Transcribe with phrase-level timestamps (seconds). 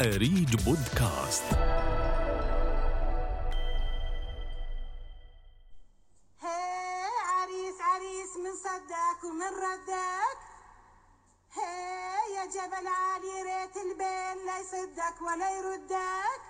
[0.00, 1.44] أريج بودكاست.
[6.42, 7.04] هي
[7.40, 10.38] عريس عريس من صداك ومن ردك
[11.54, 16.40] هي يا جبل عالي ريت البين لا يصدك ولا يردك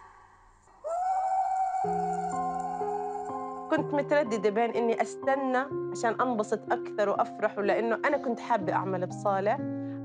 [3.70, 9.58] كنت مترددة بين إني أستنى عشان أنبسط أكثر وأفرح ولأنه أنا كنت حابة أعمل بصالة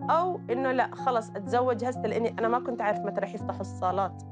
[0.10, 4.24] أو إنه لا خلص أتزوج هسه لأني أنا ما كنت عارف متى رح يفتحوا الصالات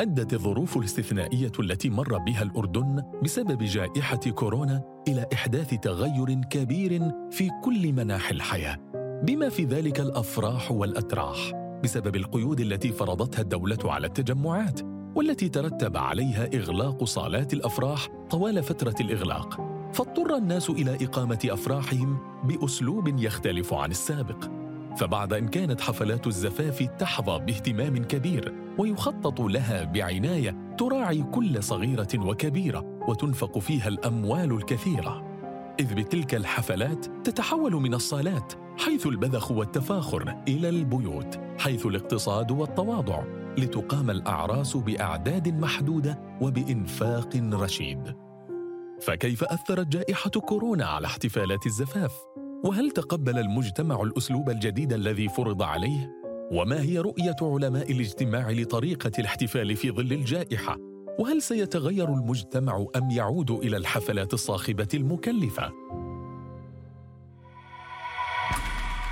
[0.00, 7.50] أدت الظروف الاستثنائية التي مر بها الأردن بسبب جائحة كورونا إلى إحداث تغير كبير في
[7.64, 8.78] كل مناحي الحياة،
[9.22, 11.52] بما في ذلك الأفراح والأتراح،
[11.84, 14.80] بسبب القيود التي فرضتها الدولة على التجمعات،
[15.16, 19.60] والتي ترتب عليها إغلاق صالات الأفراح طوال فترة الإغلاق،
[19.92, 24.57] فاضطر الناس إلى إقامة أفراحهم بأسلوب يختلف عن السابق.
[24.98, 32.84] فبعد إن كانت حفلات الزفاف تحظى باهتمام كبير ويخطط لها بعناية تراعي كل صغيرة وكبيرة
[33.08, 35.28] وتنفق فيها الأموال الكثيرة.
[35.80, 43.22] إذ بتلك الحفلات تتحول من الصالات حيث البذخ والتفاخر إلى البيوت حيث الاقتصاد والتواضع
[43.58, 48.14] لتقام الأعراس بأعداد محدودة وبإنفاق رشيد.
[49.00, 52.12] فكيف أثرت جائحة كورونا على احتفالات الزفاف؟
[52.64, 56.12] وهل تقبل المجتمع الأسلوب الجديد الذي فرض عليه؟
[56.52, 60.76] وما هي رؤية علماء الاجتماع لطريقة الاحتفال في ظل الجائحة؟
[61.18, 65.72] وهل سيتغير المجتمع أم يعود إلى الحفلات الصاخبة المكلفة؟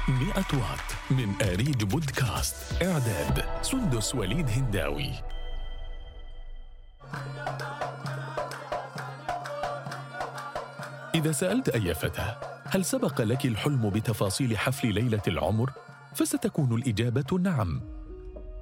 [0.09, 5.11] 100 وات من آريج بودكاست إعداد سندس وليد هنداوي.
[11.15, 15.71] إذا سألت أي فتاة هل سبق لك الحلم بتفاصيل حفل ليلة العمر؟
[16.15, 17.81] فستكون الإجابة نعم.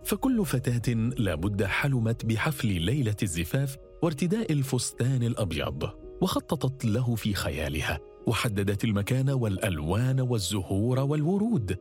[0.05, 5.91] فكل فتاة لابد حلمت بحفل ليلة الزفاف وارتداء الفستان الأبيض
[6.21, 11.77] وخططت له في خيالها وحددت المكان والألوان والزهور والورود.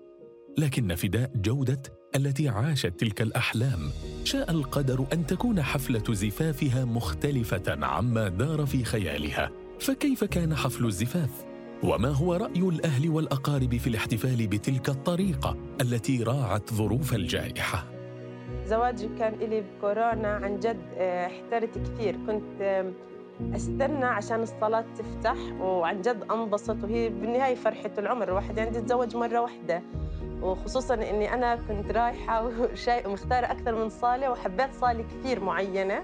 [0.58, 1.82] لكن فداء جودة
[2.16, 3.92] التي عاشت تلك الأحلام
[4.24, 9.52] شاء القدر أن تكون حفلة زفافها مختلفة عما دار في خيالها.
[9.80, 11.53] فكيف كان حفل الزفاف؟
[11.84, 17.84] وما هو رأي الأهل والأقارب في الاحتفال بتلك الطريقة التي راعت ظروف الجائحة؟
[18.66, 22.18] زواجي كان إلي بكورونا عن جد آه، احترت كثير.
[22.28, 22.86] كنت
[23.56, 28.28] أستنى عشان الصلاة تفتح وعن جد أنبسط وهي بالنهاية فرحة العمر.
[28.28, 29.82] الواحد يعني يتزوج مرة واحدة.
[30.42, 36.04] وخصوصا إني أنا كنت رايحة وشاي ومختارة أكثر من صالة وحبيت صالة كثير معينة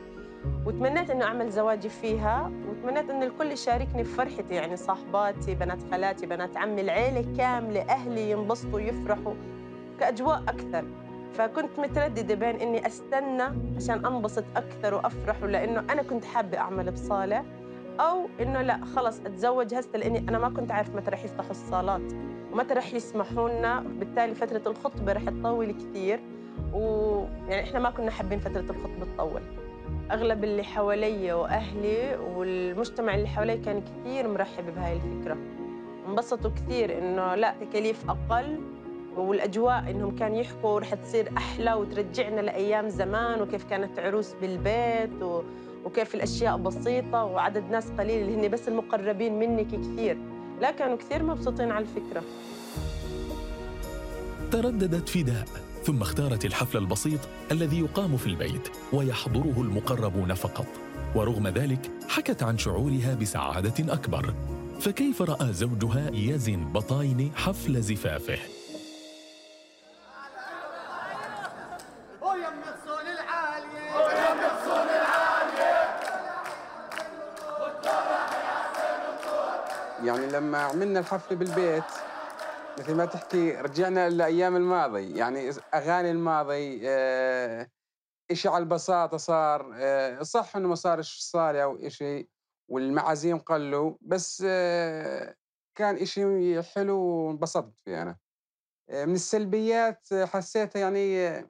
[0.65, 2.51] وتمنيت إنه أعمل زواجي فيها.
[2.79, 8.31] وتمنيت انه الكل يشاركني في فرحتي يعني صاحباتي بنات خالاتي بنات عمي العيلة كاملة أهلي
[8.31, 9.33] ينبسطوا يفرحوا
[9.99, 10.85] كأجواء أكثر.
[11.33, 13.43] فكنت مترددة بين إني أستنى
[13.77, 17.45] عشان أنبسط أكثر وأفرح ولأنه أنا كنت حابة أعمل بصالة
[17.99, 22.13] أو إنه لا خلص أتزوج هسه لأني أنا ما كنت عارف متى رح يفتحوا الصالات
[22.51, 26.19] ومتى رح يسمحوا لنا بالتالي فترة الخطبة رح تطول كثير
[26.73, 29.41] ويعني إحنا ما كنا حابين فترة الخطبة تطول.
[30.11, 35.37] أغلب اللي حوالي وأهلي والمجتمع اللي حوالي كان كثير مرحب بهاي الفكرة.
[36.07, 38.59] انبسطوا كثير إنه لا تكاليف أقل
[39.17, 45.41] والأجواء إنهم كانوا يحكوا رح تصير أحلى وترجعنا لأيام زمان وكيف كانت عروس بالبيت و...
[45.85, 50.17] وكيف الأشياء بسيطة وعدد ناس قليل اللي هن بس المقربين منك كثير.
[50.61, 52.23] لا كانوا كثير مبسوطين على الفكرة.
[54.51, 55.68] ترددت فداء.
[55.83, 57.19] ثم اختارت الحفل البسيط
[57.51, 60.67] الذي يقام في البيت ويحضره المقربون فقط.
[61.15, 64.33] ورغم ذلك حكت عن شعورها بسعادة أكبر.
[64.79, 68.39] فكيف رأى زوجها يزن بطاين حفل زفافه؟
[80.03, 81.83] يعني لما عملنا الحفلة بالبيت
[82.79, 85.17] مثل ما تحكي رجعنا لأيام الماضي.
[85.17, 87.69] يعني أغاني الماضي آه،
[88.31, 92.29] إشي على البساطة صار؟ آه، صح إنه ما صارش صالة أو إشي
[92.67, 95.35] والمعازيم قلوا بس آه،
[95.75, 98.19] كان إشي حلو وانبسطت فيه
[98.89, 101.49] آه، من السلبيات آه، حسيتها يعني آه،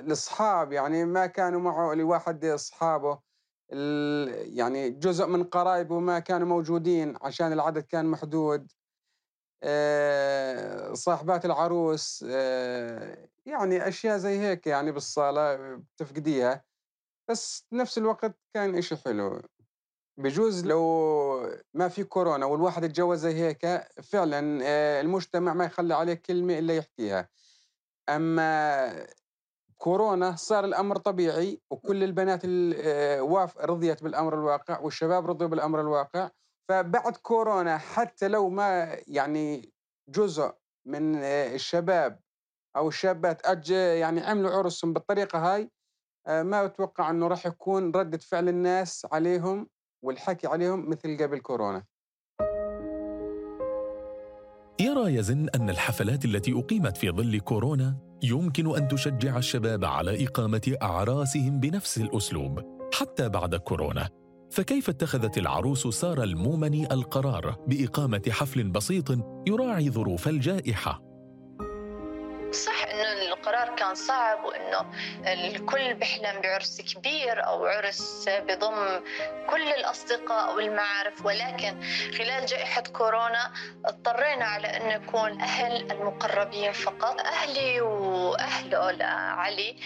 [0.00, 3.18] الأصحاب يعني ما كانوا معه لواحد أصحابه.
[3.72, 8.72] ال- يعني جزء من قرايبه ما كانوا موجودين عشان العدد كان محدود.
[8.72, 8.77] آه،
[10.94, 16.64] صاحبات العروس آه، يعني أشياء زي هيك يعني بالصالة بتفقديها.
[17.30, 19.42] بس بنفس الوقت كان إشي حلو.
[20.18, 20.82] بجوز لو
[21.74, 23.66] ما في كورونا والواحد يتجوز زي هيك
[24.02, 27.28] فعلا آه، المجتمع ما يخلي عليه كلمة إلا يحكيها.
[28.08, 29.06] أما
[29.78, 36.30] كورونا صار الأمر طبيعي وكل البنات آه، رضيت بالأمر الواقع والشباب رضوا بالأمر الواقع.
[36.68, 39.72] فبعد كورونا حتى لو ما يعني
[40.08, 40.52] جزء
[40.86, 42.20] من آه، الشباب
[42.76, 45.70] أو الشابات أج يعني عملوا عرسهم بالطريقة هاي
[46.26, 49.68] آه، ما أتوقع إنه راح يكون ردة فعل الناس عليهم
[50.04, 51.84] والحكي عليهم مثل قبل كورونا.
[54.80, 60.76] يرى يزن أن الحفلات التي أقيمت في ظل كورونا يمكن أن تشجع الشباب على إقامة
[60.82, 62.60] أعراسهم بنفس الأسلوب
[62.94, 64.08] حتى بعد كورونا.
[64.50, 69.10] فكيف اتخذت العروس سارة المومني القرار بإقامة حفل بسيط
[69.46, 71.07] يراعي ظروف انه
[73.38, 74.86] القرار كان صعب وإنه
[75.26, 79.00] الكل بيحلم بعرس كبير أو عرس بضم
[79.50, 81.80] كل الأصدقاء والمعارف ولكن
[82.18, 83.52] خلال جائحة كورونا
[83.84, 87.20] اضطرينا على انه يكون أهل المقربين فقط.
[87.20, 89.76] أهلي واهله علي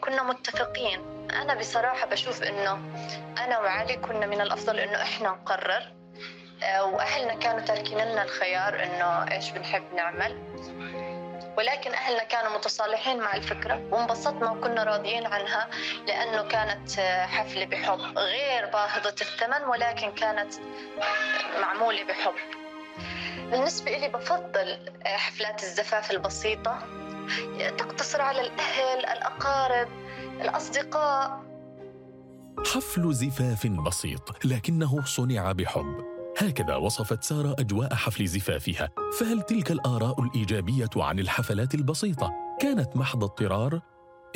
[0.00, 1.28] كنا متفقين.
[1.30, 2.72] أنا بصراحة بشوف إنه
[3.44, 5.92] أنا وعلي كنا من الأفضل إنه إحنا نقرر.
[6.62, 10.38] آه، وأهلنا كانوا تاركين لنا الخيار إنه إيش بنحب نعمل.
[11.58, 15.68] ولكن أهلنا كانوا متصالحين مع الفكرة وانبسطنا وكنا راضيين عنها
[16.06, 20.54] لأنه كانت حفلة بحب غير باهظة الثمن ولكن كانت
[21.60, 22.34] معمولة بحب.
[23.50, 26.78] بالنسبة لي بفضل حفلات الزفاف البسيطة.
[27.78, 29.88] تقتصر على الأهل الأقارب
[30.40, 31.42] الأصدقاء.
[32.74, 36.11] حفل زفاف بسيط لكنه صنع بحب.
[36.42, 38.90] هكذا وصفت سارة أجواء حفل زفافها
[39.20, 43.80] فهل تلك الآراء الإيجابية عن الحفلات البسيطة كانت محض اضطرار؟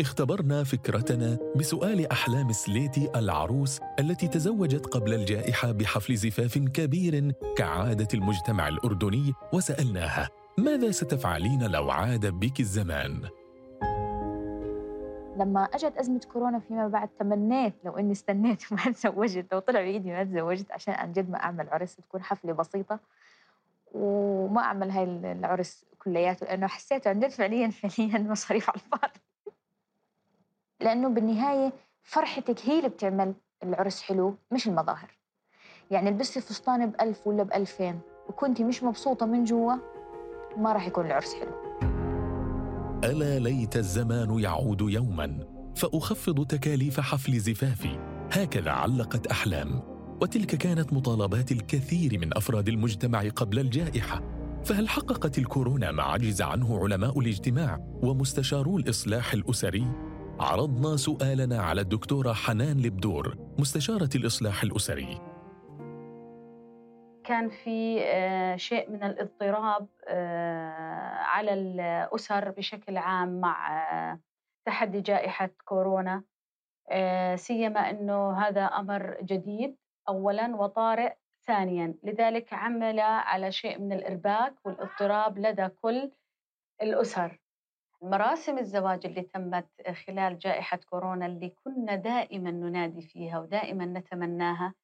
[0.00, 8.68] اختبرنا فكرتنا بسؤال أحلام سليتي العروس التي تزوجت قبل الجائحة بحفل زفاف كبير كعادة المجتمع
[8.68, 10.28] الأردني وسألناها
[10.58, 13.22] ماذا ستفعلين لو عاد بك الزمان؟
[15.36, 20.12] لما أجت أزمة كورونا فيما بعد تمنيت لو إني استنيت وما تزوجت لو طلع بإيدي
[20.12, 22.98] ما تزوجت عشان عن جد ما أعمل عرس تكون حفلة بسيطة.
[23.94, 29.20] وما أعمل هاي العرس كلياته لأنه حسيته عن جد فعليا فعليا مصاريف على الفاضي.
[30.80, 31.72] لأنه بالنهاية
[32.02, 35.18] فرحتك هي اللي بتعمل العرس حلو مش المظاهر.
[35.90, 39.74] يعني لبستي فستان بألف ولا بألفين وكنتي مش مبسوطة من جوا
[40.56, 41.65] ما راح يكون العرس حلو.
[43.04, 45.46] ألا ليت الزمان يعود يوما
[45.76, 47.98] فأخفض تكاليف حفل زفافي.
[48.32, 49.82] هكذا علقت أحلام.
[50.22, 54.22] وتلك كانت مطالبات الكثير من أفراد المجتمع قبل الجائحة.
[54.64, 59.86] فهل حققت الكورونا ما عجز عنه علماء الاجتماع ومستشارو الإصلاح الأسري؟
[60.40, 65.35] عرضنا سؤالنا على الدكتورة حنان لبدور مستشارة الإصلاح الأسري.
[67.26, 74.20] كان في آه، شيء من الاضطراب آه، على الأسر بشكل عام مع آه،
[74.66, 76.22] تحدي جائحة كورونا.
[77.34, 79.76] سيما أنه هذا أمر جديد
[80.08, 81.14] أولا وطارئ
[81.46, 81.94] ثانيا.
[82.02, 86.10] لذلك عمل على شيء من الإرباك والاضطراب لدى كل
[86.82, 87.40] الأسر.
[88.02, 89.68] مراسم الزواج اللي تمت
[90.06, 94.74] خلال جائحة كورونا اللي كنا دائما ننادي فيها ودائما نتمناها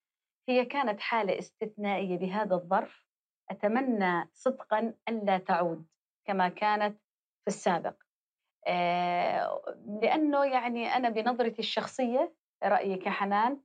[0.48, 3.06] هي كانت حالة استثنائية بهذا الظرف.
[3.50, 5.86] أتمنى صدقا ألا تعود
[6.26, 6.98] كما كانت
[7.44, 7.94] في السابق.
[8.66, 9.62] آه،
[10.02, 12.34] لأنه يعني أنا بنظرتي الشخصية
[12.64, 13.60] رأيي كحنان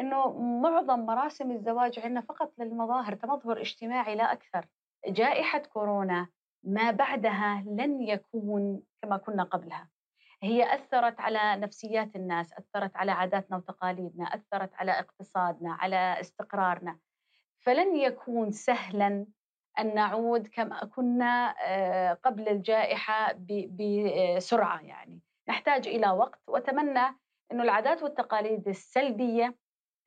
[0.00, 4.66] أنه معظم مراسم الزواج عندنا فقط للمظاهر تمظهر اجتماعي لا أكثر.
[5.06, 6.28] جائحة كورونا
[6.64, 9.88] ما بعدها لن يكون كما كنا قبلها.
[10.42, 16.98] هي أثرت على نفسيات الناس أثرت على عاداتنا وتقاليدنا أثرت على اقتصادنا على استقرارنا.
[17.58, 19.26] فلن يكون سهلا
[19.78, 23.34] أن نعود كما كنا آه، قبل الجائحة
[23.70, 25.20] بسرعة يعني.
[25.48, 27.18] نحتاج إلى وقت وأتمنى
[27.52, 29.56] أنه العادات والتقاليد السلبية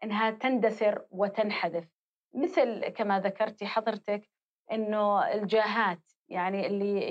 [0.04, 1.88] أنها تندثر وتنحذف.
[2.34, 4.30] مثل كما ذكرتي حضرتك
[4.72, 7.01] أنه الجاهات يعني اللي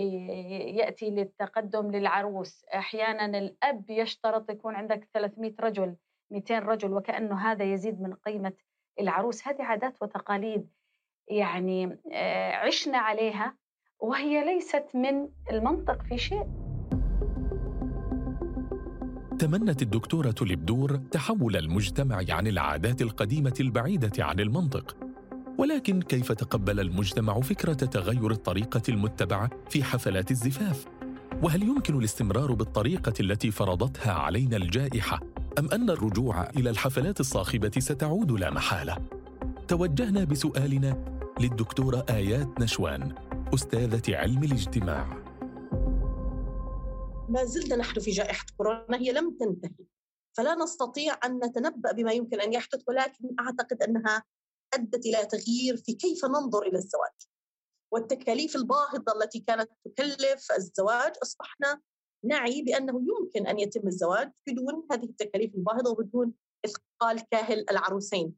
[0.76, 2.64] يأتي للتقدم للعروس.
[2.75, 5.97] أحيانا الأب يشترط يكون عندك 300 رجل
[6.30, 8.52] 200 رجل وكأنه هذا يزيد من قيمة
[9.00, 9.49] العروس.
[9.49, 10.68] هذه عادات وتقاليد
[11.28, 13.56] يعني آه، عشنا عليها
[13.99, 16.47] وهي ليست من المنطق في شيء.
[19.38, 25.03] تمنت الدكتورة لبدور تحول المجتمع عن العادات القديمة البعيدة عن المنطق.
[25.58, 30.87] ولكن كيف تقبل المجتمع فكرة تغير الطريقة المتبعة في حفلات الزفاف؟
[31.42, 35.20] وهل يمكن الاستمرار بالطريقة التي فرضتها علينا الجائحة
[35.58, 38.96] أم أن الرجوع إلى الحفلات الصاخبة ستعود لا محالة؟
[39.68, 41.04] توجهنا بسؤالنا
[41.40, 43.14] للدكتورة آيات نشوان
[43.54, 45.25] أستاذة علم الاجتماع
[47.28, 49.87] ما زلنا نحن في جائحة كورونا هي لم تنتهي
[50.32, 54.23] فلا نستطيع أن نتنبأ بما يمكن أن يحدث ولكن أعتقد أنها
[54.75, 57.35] أدت إلى تغيير في كيف ننظر إلى الزواج
[57.95, 61.12] والتكاليف الباهظة التي كانت تكلف الزواج.
[61.23, 61.81] أصبحنا
[62.25, 66.33] نعي بأنه يمكن أن يتم الزواج بدون هذه التكاليف الباهظة وبدون
[66.64, 68.35] إثقال كاهل العروسين.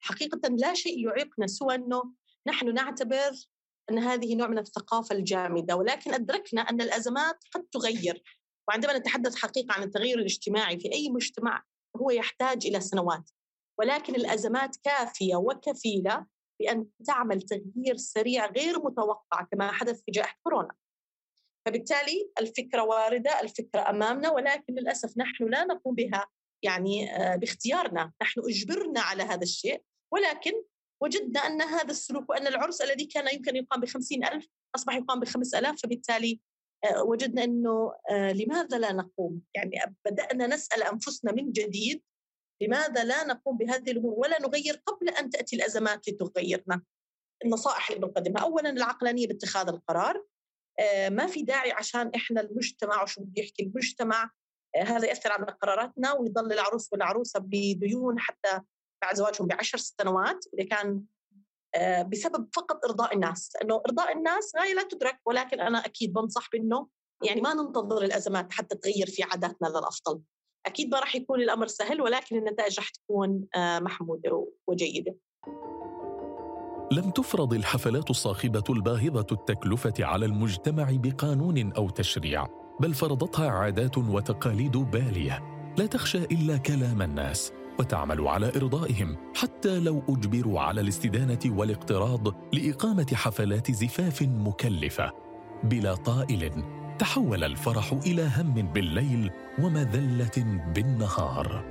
[0.00, 2.12] حقيقة لا شيء يعيقنا سوى أنه
[2.46, 3.30] نحن نعتبر
[3.90, 8.22] أن هذه نوع من الثقافة الجامدة ولكن أدركنا أن الأزمات قد تغير.
[8.68, 11.64] وعندما نتحدث حقيقة عن التغير الاجتماعي في أي مجتمع
[11.96, 13.30] هو يحتاج إلى سنوات.
[13.78, 16.26] ولكن الأزمات كافية وكفيلة
[16.60, 20.74] بأن تعمل تغيير سريع غير متوقع كما حدث في جائحة كورونا.
[21.66, 26.26] فبالتالي الفكرة واردة الفكرة أمامنا ولكن للأسف نحن لا نقوم بها
[26.62, 28.12] يعني آه، باختيارنا.
[28.22, 30.52] نحن أجبرنا على هذا الشيء ولكن
[31.02, 35.54] وجدنا أن هذا السلوك وأن العرس الذي كان يمكن يقام بخمسين ألف أصبح يقام بخمس
[35.54, 36.40] ألاف فبالتالي
[36.84, 42.02] آه، وجدنا أنه آه، لماذا لا نقوم؟ يعني بدأنا نسأل أنفسنا من جديد
[42.60, 46.82] لماذا لا نقوم بهذه الأمور ولا نغير قبل أن تأتي الأزمات لتغيرنا؟
[47.44, 48.42] النصائح اللي بنقدمها.
[48.42, 50.24] أولا العقلانية باتخاذ القرار.
[50.80, 54.30] آه، ما في داعي عشان إحنا المجتمع وشو بدي يحكي المجتمع
[54.76, 58.60] هذا يأثر على قراراتنا ويضل العروس والعروسة بديون حتى
[59.02, 61.02] بعد زواجهم بعشر سنوات إذا كان
[61.74, 63.56] آه، بسبب فقط إرضاء الناس.
[63.62, 66.88] انه إرضاء الناس غاية لا تدرك ولكن أنا أكيد بنصح بأنه
[67.22, 70.20] يعني ما ننتظر الأزمات حتى تغير في عاداتنا للأفضل.
[70.66, 75.14] أكيد ما راح يكون الأمر سهل ولكن النتائج راح تكون آه، محمودة وجيدة.
[76.92, 82.46] لم تفرض الحفلات الصاخبة الباهظة التكلفة على المجتمع بقانون أو تشريع
[82.80, 85.42] بل فرضتها عادات وتقاليد بالية.
[85.78, 93.06] لا تخشى إلا كلام الناس وتعمل على إرضائهم حتى لو أجبروا على الاستدانة والاقتراض لإقامة
[93.14, 95.12] حفلات زفاف مكلفة
[95.64, 96.62] بلا طائل.
[96.98, 101.64] تحول الفرح إلى هم بالليل ومذله بالنهار.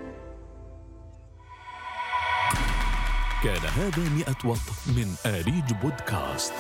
[3.44, 6.53] كان هذا مئة وط من آريج بودكاست.